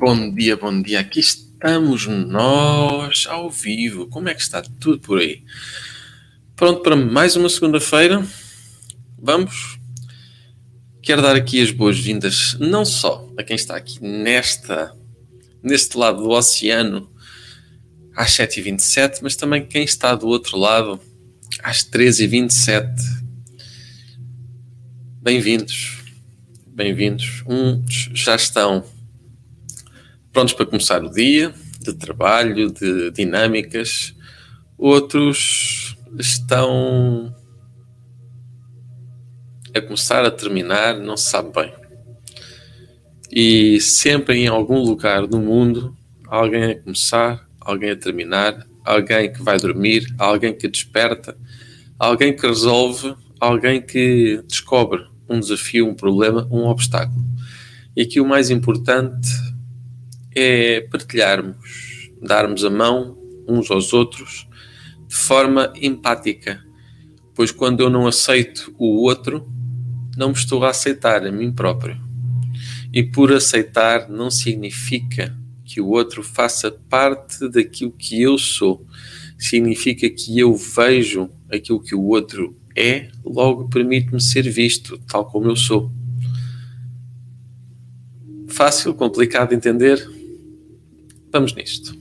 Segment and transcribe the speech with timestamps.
[0.00, 1.00] Bom dia, bom dia.
[1.00, 4.06] Aqui estamos nós ao vivo.
[4.06, 5.42] Como é que está tudo por aí?
[6.54, 8.24] Pronto para mais uma segunda-feira?
[9.20, 9.80] Vamos?
[11.02, 14.96] Quero dar aqui as boas-vindas não só a quem está aqui nesta,
[15.64, 17.10] neste lado do oceano
[18.14, 21.00] às 7h27, mas também quem está do outro lado
[21.60, 22.86] às 13h27.
[25.20, 26.04] Bem-vindos,
[26.68, 27.42] bem-vindos.
[27.48, 28.96] Uns já estão
[30.38, 34.14] prontos para começar o dia de trabalho, de dinâmicas.
[34.78, 37.34] Outros estão
[39.74, 41.74] a começar a terminar, não se sabe bem.
[43.32, 45.96] E sempre em algum lugar do mundo,
[46.28, 51.36] alguém a começar, alguém a terminar, alguém que vai dormir, alguém que desperta,
[51.98, 57.24] alguém que resolve, alguém que descobre um desafio, um problema, um obstáculo.
[57.96, 59.47] E aqui o mais importante
[60.34, 64.46] é partilharmos, darmos a mão uns aos outros
[65.08, 66.62] de forma empática,
[67.34, 69.50] pois quando eu não aceito o outro,
[70.16, 71.98] não me estou a aceitar a mim próprio.
[72.92, 75.34] E por aceitar não significa
[75.64, 78.86] que o outro faça parte daquilo que eu sou.
[79.38, 85.48] Significa que eu vejo aquilo que o outro é, logo permite-me ser visto tal como
[85.48, 85.90] eu sou.
[88.48, 90.17] Fácil, complicado de entender?
[91.38, 91.96] Vamos nisto.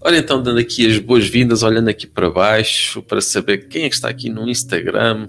[0.00, 3.96] Olha então, dando aqui as boas-vindas, olhando aqui para baixo, para saber quem é que
[3.96, 5.28] está aqui no Instagram.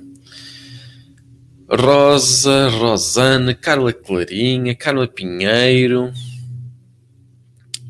[1.68, 6.14] Rosa, Rosane, Carla Clarinha, Carla Pinheiro.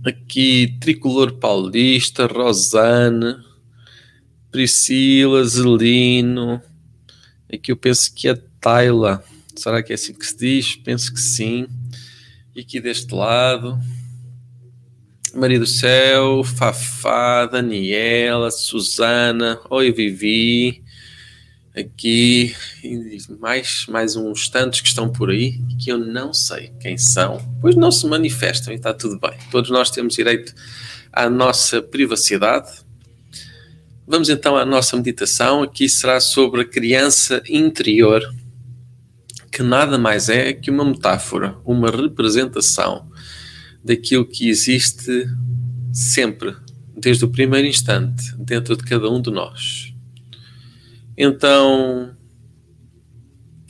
[0.05, 3.35] Aqui, Tricolor Paulista, Rosane,
[4.49, 6.61] Priscila, Zelino.
[7.53, 9.21] Aqui eu penso que é Taila.
[9.53, 10.75] Será que é assim que se diz?
[10.77, 11.67] Penso que sim.
[12.55, 13.77] E aqui deste lado.
[15.33, 20.83] Maria do Céu, Fafá, Daniela, Susana, Oi Vivi,
[21.75, 22.53] aqui,
[23.39, 27.75] mais, mais uns tantos que estão por aí que eu não sei quem são, pois
[27.75, 29.37] não se manifestam e está tudo bem.
[29.49, 30.53] Todos nós temos direito
[31.13, 32.69] à nossa privacidade.
[34.05, 35.63] Vamos então à nossa meditação.
[35.63, 38.21] Aqui será sobre a criança interior,
[39.49, 43.09] que nada mais é que uma metáfora, uma representação
[43.83, 45.27] daquilo que existe
[45.91, 46.55] sempre,
[46.95, 49.93] desde o primeiro instante, dentro de cada um de nós.
[51.17, 52.15] Então,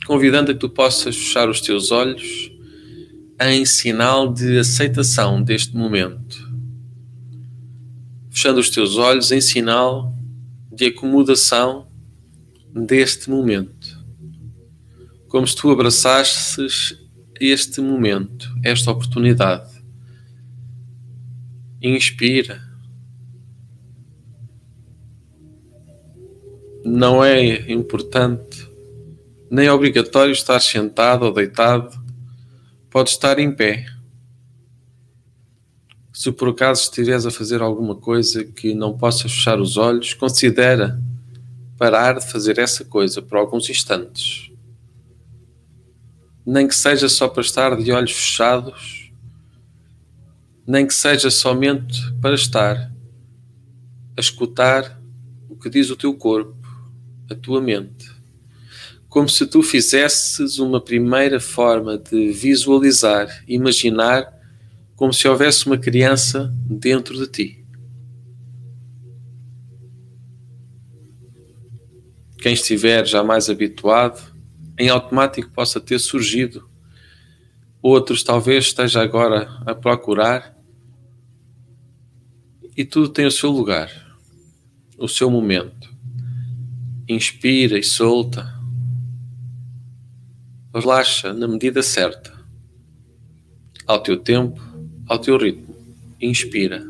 [0.06, 2.50] convidando a que tu possas fechar os teus olhos
[3.40, 6.50] em sinal de aceitação deste momento.
[8.30, 10.14] Fechando os teus olhos em sinal
[10.70, 11.88] de acomodação
[12.74, 14.00] deste momento.
[15.28, 16.96] Como se tu abraçasses
[17.40, 19.71] este momento, esta oportunidade
[21.82, 22.62] inspira.
[26.84, 28.68] Não é importante,
[29.50, 31.90] nem obrigatório estar sentado ou deitado,
[32.90, 33.86] pode estar em pé.
[36.12, 41.00] Se por acaso estiveres a fazer alguma coisa que não possas fechar os olhos, considera
[41.78, 44.50] parar de fazer essa coisa por alguns instantes.
[46.44, 49.01] Nem que seja só para estar de olhos fechados
[50.66, 52.92] nem que seja somente para estar
[54.16, 55.00] a escutar
[55.48, 56.56] o que diz o teu corpo,
[57.30, 58.10] a tua mente.
[59.08, 64.32] Como se tu fizesses uma primeira forma de visualizar, imaginar
[64.96, 67.66] como se houvesse uma criança dentro de ti.
[72.38, 74.20] Quem estiver já mais habituado,
[74.78, 76.68] em automático possa ter surgido
[77.82, 80.56] outros talvez esteja agora a procurar.
[82.76, 83.90] E tudo tem o seu lugar,
[84.96, 85.92] o seu momento.
[87.08, 88.50] Inspira e solta.
[90.72, 92.32] Relaxa na medida certa,
[93.86, 94.62] ao teu tempo,
[95.06, 95.76] ao teu ritmo.
[96.18, 96.82] Inspira.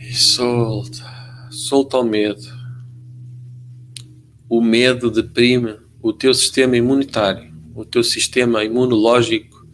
[0.00, 1.12] E solta.
[1.50, 2.46] Solta o medo.
[4.48, 9.64] O medo deprime o teu sistema imunitário, o teu sistema imunológico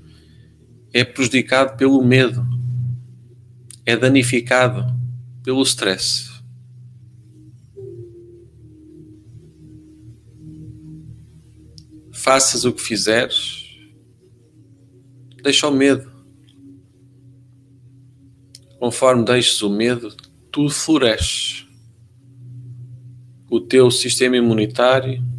[0.93, 2.47] é prejudicado pelo medo,
[3.87, 4.85] é danificado
[5.43, 6.29] pelo stress.
[12.13, 13.65] Faças o que fizeres,
[15.43, 16.13] deixa o medo.
[18.79, 20.15] Conforme deixes o medo,
[20.53, 21.67] tudo floresce.
[23.51, 25.38] O teu sistema imunitário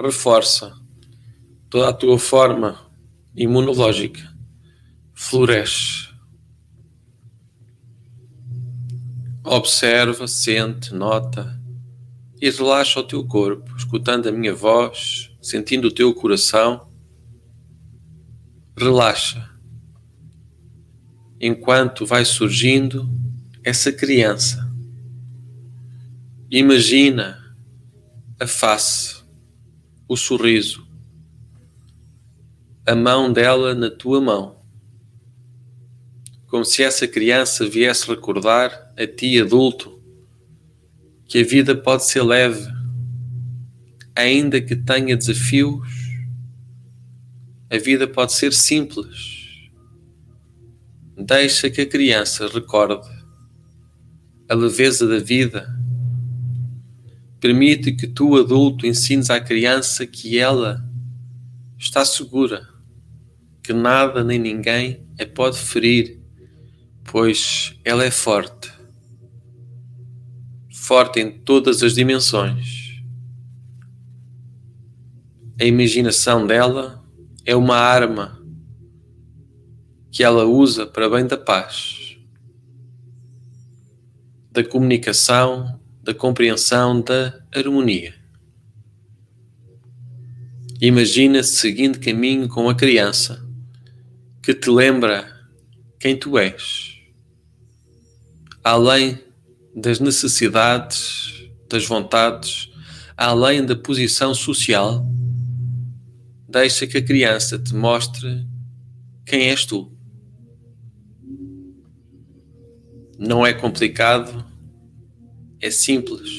[0.00, 0.74] reforça
[1.68, 2.78] toda a tua forma
[3.34, 4.30] imunológica
[5.14, 6.08] floresce.
[9.44, 11.60] Observa, sente, nota
[12.40, 16.88] e relaxa o teu corpo, escutando a minha voz, sentindo o teu coração.
[18.76, 19.50] Relaxa
[21.40, 23.08] enquanto vai surgindo
[23.64, 24.70] essa criança.
[26.50, 27.38] Imagina
[28.38, 29.19] a face,
[30.10, 30.84] o sorriso,
[32.84, 34.60] a mão dela na tua mão,
[36.48, 40.02] como se essa criança viesse recordar a ti, adulto,
[41.26, 42.66] que a vida pode ser leve,
[44.16, 45.88] ainda que tenha desafios,
[47.70, 49.40] a vida pode ser simples
[51.22, 53.06] Deixa que a criança recorde
[54.48, 55.79] a leveza da vida.
[57.40, 60.86] Permite que tu, adulto, ensines à criança que ela
[61.78, 62.68] está segura,
[63.62, 66.20] que nada nem ninguém a pode ferir,
[67.02, 68.70] pois ela é forte.
[70.70, 73.02] Forte em todas as dimensões.
[75.58, 77.02] A imaginação dela
[77.46, 78.38] é uma arma
[80.10, 82.18] que ela usa para bem da paz,
[84.52, 88.14] da comunicação, da compreensão, da harmonia.
[90.80, 93.46] Imagina seguindo caminho com a criança
[94.42, 95.30] que te lembra
[95.98, 96.96] quem tu és,
[98.64, 99.18] além
[99.76, 102.70] das necessidades, das vontades,
[103.16, 105.06] além da posição social.
[106.48, 108.46] Deixa que a criança te mostre
[109.26, 109.92] quem és tu.
[113.18, 114.49] Não é complicado,
[115.60, 116.30] é simples.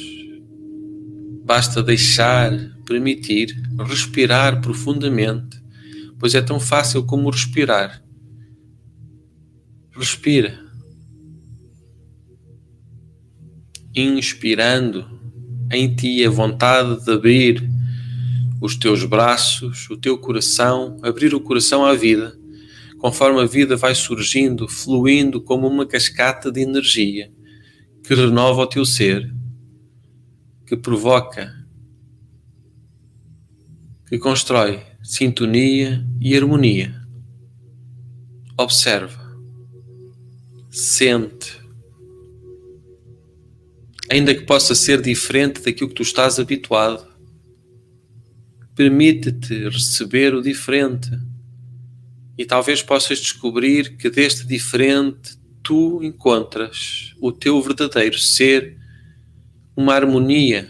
[1.44, 2.52] Basta deixar,
[2.86, 5.62] permitir, respirar profundamente,
[6.20, 8.04] pois é tão fácil como respirar.
[9.92, 10.60] Respira.
[13.94, 15.06] Inspirando
[15.72, 17.70] em ti a vontade de abrir
[18.62, 22.40] os teus braços, o teu coração, abrir o coração à vida
[22.98, 27.32] conforme a vida vai surgindo, fluindo como uma cascata de energia
[28.04, 29.34] que renova o teu ser,
[30.66, 31.54] que provoca,
[34.08, 36.96] que constrói sintonia e harmonia.
[38.58, 39.20] Observa,
[40.70, 41.60] sente,
[44.10, 47.08] ainda que possa ser diferente daquilo que tu estás habituado,
[48.76, 51.10] permite-te receber o diferente
[52.38, 55.41] e talvez possas descobrir que deste diferente
[55.72, 58.78] tu encontras o teu verdadeiro ser,
[59.74, 60.70] uma harmonia,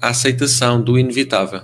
[0.00, 1.62] a aceitação do inevitável.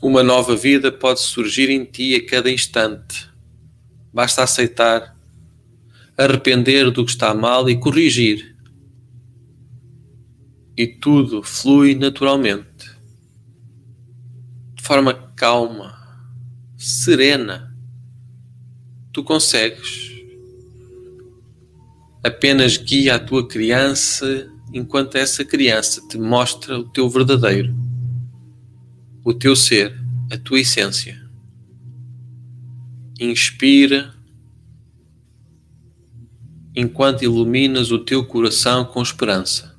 [0.00, 3.28] Uma nova vida pode surgir em ti a cada instante.
[4.14, 5.18] Basta aceitar,
[6.16, 8.56] arrepender do que está mal e corrigir.
[10.76, 12.96] E tudo flui naturalmente
[14.88, 15.97] forma calma,
[16.78, 17.76] serena,
[19.12, 20.12] tu consegues.
[22.22, 27.74] Apenas guia a tua criança enquanto essa criança te mostra o teu verdadeiro,
[29.24, 29.94] o teu ser,
[30.30, 31.20] a tua essência.
[33.18, 34.14] Inspira
[36.76, 39.76] enquanto iluminas o teu coração com esperança.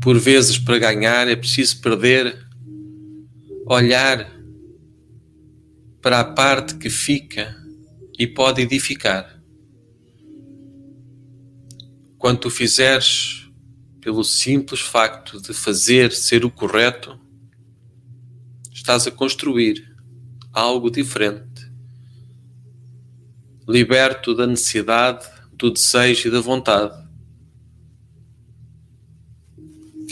[0.00, 2.46] Por vezes, para ganhar, é preciso perder,
[3.66, 4.30] olhar
[6.00, 7.56] para a parte que fica
[8.18, 9.40] e pode edificar.
[12.18, 13.50] Quando tu fizeres
[14.00, 17.18] pelo simples facto de fazer ser o correto,
[18.72, 19.94] estás a construir
[20.52, 21.70] algo diferente,
[23.68, 27.02] liberto da necessidade, do desejo e da vontade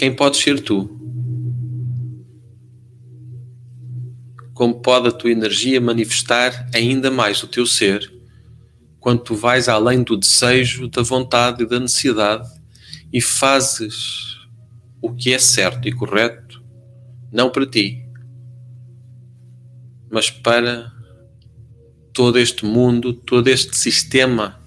[0.01, 1.00] quem podes ser tu?
[4.61, 8.13] Como pode a tua energia manifestar ainda mais o teu ser
[8.99, 12.47] quando tu vais além do desejo, da vontade e da necessidade
[13.11, 14.37] e fazes
[15.01, 16.63] o que é certo e correto,
[17.33, 18.05] não para ti,
[20.11, 20.93] mas para
[22.13, 24.61] todo este mundo, todo este sistema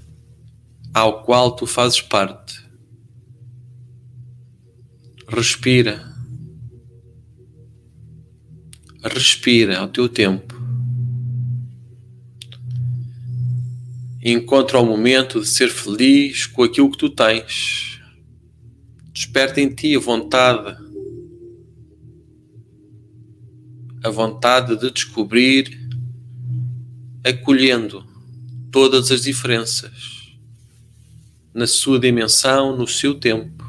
[0.92, 2.68] ao qual tu fazes parte.
[5.28, 6.13] Respira.
[9.04, 10.56] Respira ao teu tempo.
[14.22, 18.00] Encontra o momento de ser feliz com aquilo que tu tens,
[19.14, 20.78] desperta em ti a vontade,
[24.02, 25.78] a vontade de descobrir,
[27.26, 28.08] acolhendo
[28.72, 29.92] todas as diferenças
[31.54, 33.63] na sua dimensão, no seu tempo.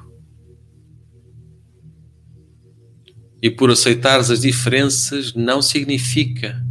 [3.45, 6.65] E por aceitares as diferenças não significa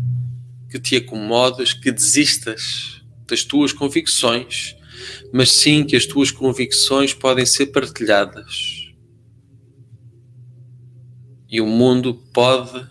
[0.68, 4.76] que te acomodes, que desistas das tuas convicções,
[5.32, 8.92] mas sim que as tuas convicções podem ser partilhadas.
[11.48, 12.90] E o mundo pode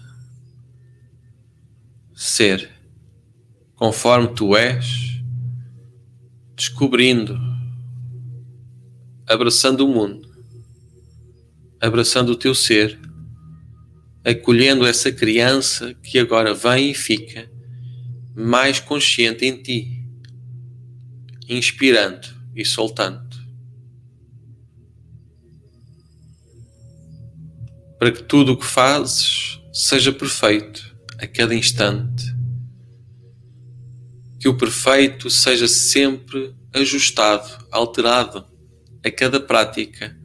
[2.15, 2.71] ser
[3.75, 5.21] conforme tu és,
[6.55, 7.37] descobrindo,
[9.27, 10.33] abraçando o mundo,
[11.81, 13.02] abraçando o teu ser,
[14.25, 17.51] acolhendo essa criança que agora vem e fica
[18.35, 20.05] mais consciente em ti,
[21.49, 23.23] inspirando e soltando.
[27.99, 32.25] Para que tudo o que fazes seja perfeito a cada instante.
[34.41, 38.45] Que o perfeito seja sempre ajustado, alterado
[39.05, 40.17] a cada prática.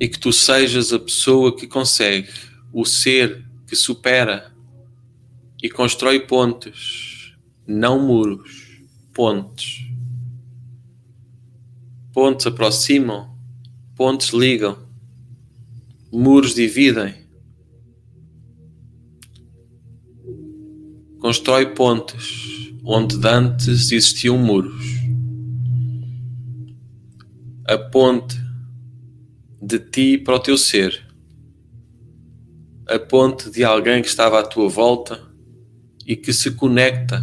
[0.00, 2.30] E que tu sejas a pessoa que consegue,
[2.72, 4.50] o ser que supera
[5.62, 7.34] e constrói pontes,
[7.66, 9.86] não muros, pontes.
[12.12, 13.36] Pontes aproximam,
[13.94, 14.78] pontes ligam,
[16.10, 17.14] muros dividem.
[21.20, 24.84] Constrói pontes onde antes existiam muros.
[27.68, 28.36] A ponte
[29.60, 31.06] de ti para o teu ser.
[32.88, 35.20] A ponte de alguém que estava à tua volta
[36.06, 37.22] e que se conecta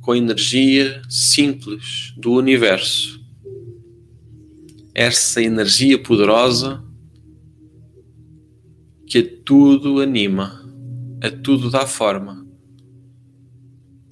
[0.00, 3.20] com a energia simples do universo.
[4.94, 6.84] Essa energia poderosa
[9.06, 10.64] que a tudo anima,
[11.22, 12.46] a tudo dá forma.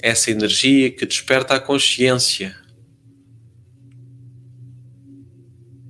[0.01, 2.57] Essa energia que desperta a consciência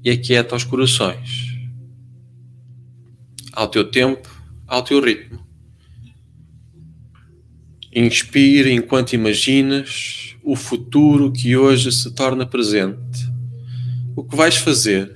[0.05, 1.59] e aquieta os corações,
[3.53, 4.29] ao teu tempo,
[4.67, 5.47] ao teu ritmo.
[7.93, 13.29] Inspira enquanto imaginas o futuro que hoje se torna presente.
[14.15, 15.15] O que vais fazer?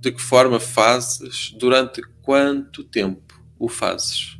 [0.00, 1.54] De que forma fazes?
[1.58, 4.38] Durante quanto tempo o fazes?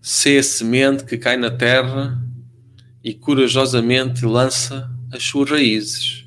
[0.00, 2.20] Sê a semente que cai na terra
[3.02, 6.24] e corajosamente lança as suas raízes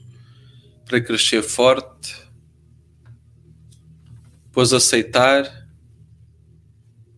[0.86, 2.15] para crescer forte,
[4.52, 5.63] pois aceitar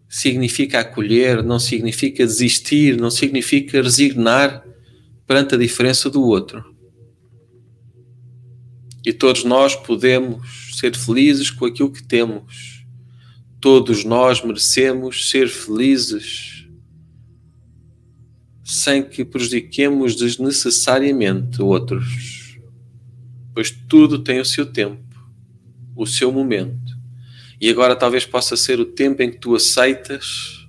[0.08, 4.65] significa acolher, não significa desistir, não significa resignar
[5.28, 6.73] perante a diferença do outro.
[9.06, 12.86] E todos nós podemos ser felizes com aquilo que temos.
[13.60, 16.64] Todos nós merecemos ser felizes
[18.65, 22.58] sem que prejudiquemos desnecessariamente outros,
[23.54, 25.06] pois tudo tem o seu tempo,
[25.95, 26.97] o seu momento.
[27.62, 30.67] E agora talvez possa ser o tempo em que tu aceitas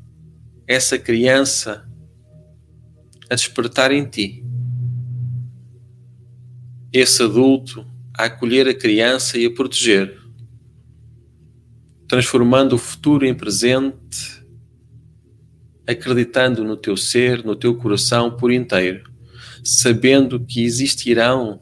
[0.68, 1.88] essa criança
[3.30, 4.44] a despertar em ti.
[6.92, 10.20] Esse adulto a acolher a criança e a proteger,
[12.06, 14.35] transformando o futuro em presente,
[15.86, 19.10] acreditando no teu ser, no teu coração por inteiro,
[19.62, 21.60] sabendo que existirão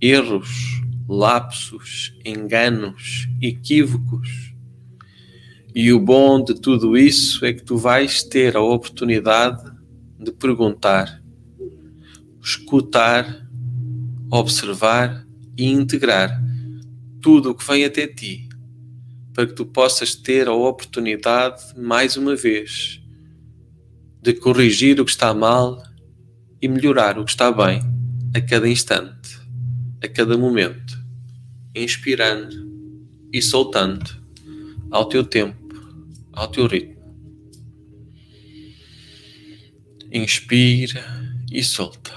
[0.00, 4.54] erros, lapsos, enganos, equívocos.
[5.74, 9.62] E o bom de tudo isso é que tu vais ter a oportunidade
[10.18, 11.22] de perguntar,
[12.40, 13.46] escutar,
[14.30, 16.42] observar e integrar
[17.20, 18.48] tudo o que vem até ti,
[19.32, 23.03] para que tu possas ter a oportunidade, mais uma vez,
[24.24, 25.82] de corrigir o que está mal
[26.60, 27.82] e melhorar o que está bem
[28.34, 29.38] a cada instante,
[30.02, 30.98] a cada momento,
[31.74, 32.56] inspirando
[33.30, 34.10] e soltando
[34.90, 35.62] ao teu tempo
[36.32, 36.94] ao teu ritmo.
[40.10, 41.04] Inspira
[41.52, 42.12] e solta.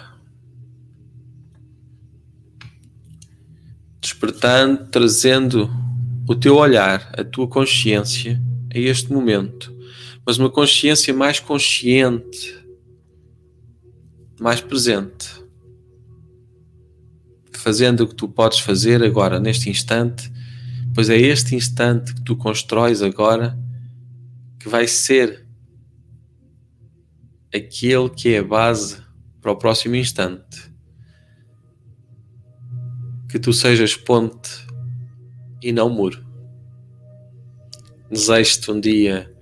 [3.99, 5.69] Despertando, trazendo
[6.25, 8.41] o teu olhar, a tua consciência
[8.73, 9.76] a este momento,
[10.27, 12.53] mas uma consciência mais consciente,
[14.37, 15.41] mais presente,
[17.53, 20.29] fazendo o que tu podes fazer agora, neste instante,
[20.93, 23.57] pois é este instante que tu constróis agora
[24.59, 25.47] que vai ser
[27.55, 29.01] aquele que é a base
[29.39, 30.67] para o próximo instante.
[33.29, 34.49] que tu sejas ponte
[35.61, 36.25] e não muro.
[38.09, 39.36] Desejo-te um dia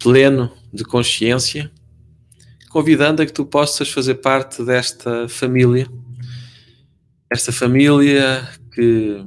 [0.00, 1.70] pleno de consciência,
[2.70, 5.86] convidando a que tu possas fazer parte desta família,
[7.30, 9.24] esta família que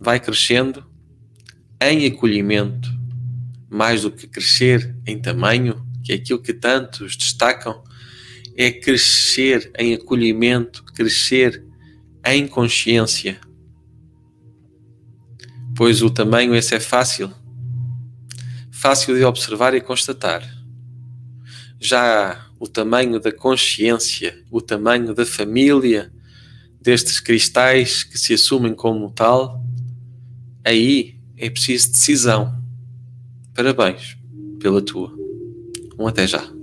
[0.00, 0.84] vai crescendo
[1.80, 2.88] em acolhimento,
[3.68, 7.82] mais do que crescer em tamanho, que é aquilo que tantos destacam,
[8.56, 11.64] é crescer em acolhimento, crescer
[12.24, 13.40] em consciência.
[15.76, 17.32] Pois o tamanho esse é fácil,
[18.78, 20.40] fácil de observar e constatar.
[21.80, 26.12] Já o tamanho da consciência, o tamanho da família,
[26.80, 29.60] destes cristais que se assumem como tal,
[30.64, 32.56] aí é preciso decisão.
[33.52, 34.16] Parabéns
[34.60, 35.12] pela tua.
[35.98, 36.57] Um até já.